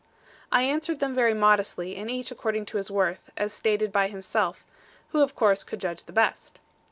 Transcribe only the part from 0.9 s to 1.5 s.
them very